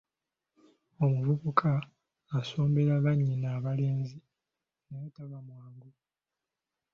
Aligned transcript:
Omuvubuka 1.03 1.71
asombera 2.39 2.93
bannyina 3.05 3.47
abalenzi 3.57 4.17
naye 4.87 5.07
taba 5.15 5.37
mwangu. 5.47 5.89